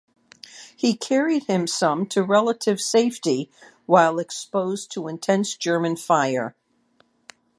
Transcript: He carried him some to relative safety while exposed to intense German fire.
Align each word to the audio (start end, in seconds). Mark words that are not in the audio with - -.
He 0.75 0.95
carried 0.97 1.43
him 1.43 1.67
some 1.67 2.07
to 2.07 2.23
relative 2.23 2.81
safety 2.81 3.51
while 3.85 4.17
exposed 4.17 4.91
to 4.93 5.07
intense 5.07 5.55
German 5.55 5.95
fire. 5.95 6.55